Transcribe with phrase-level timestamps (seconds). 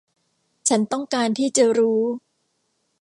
[0.67, 2.01] ฉันต้องการที่จะรู้